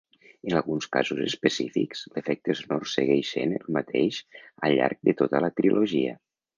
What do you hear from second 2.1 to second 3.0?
l'efecte sonor